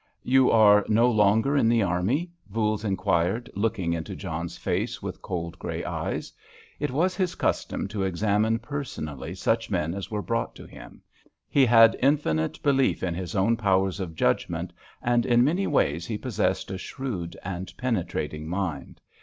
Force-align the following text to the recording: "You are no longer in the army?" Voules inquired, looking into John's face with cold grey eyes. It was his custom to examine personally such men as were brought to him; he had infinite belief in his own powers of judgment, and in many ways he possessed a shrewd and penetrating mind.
"You 0.23 0.49
are 0.49 0.83
no 0.89 1.07
longer 1.11 1.55
in 1.55 1.69
the 1.69 1.83
army?" 1.83 2.31
Voules 2.49 2.83
inquired, 2.83 3.51
looking 3.53 3.93
into 3.93 4.15
John's 4.15 4.57
face 4.57 4.99
with 5.03 5.21
cold 5.21 5.59
grey 5.59 5.83
eyes. 5.83 6.33
It 6.79 6.89
was 6.89 7.15
his 7.15 7.35
custom 7.35 7.87
to 7.89 8.01
examine 8.01 8.57
personally 8.57 9.35
such 9.35 9.69
men 9.69 9.93
as 9.93 10.09
were 10.09 10.23
brought 10.23 10.55
to 10.55 10.65
him; 10.65 11.03
he 11.47 11.67
had 11.67 11.95
infinite 12.01 12.59
belief 12.63 13.03
in 13.03 13.13
his 13.13 13.35
own 13.35 13.57
powers 13.57 13.99
of 13.99 14.15
judgment, 14.15 14.73
and 15.03 15.23
in 15.23 15.43
many 15.43 15.67
ways 15.67 16.07
he 16.07 16.17
possessed 16.17 16.71
a 16.71 16.79
shrewd 16.79 17.37
and 17.43 17.71
penetrating 17.77 18.47
mind. 18.47 19.01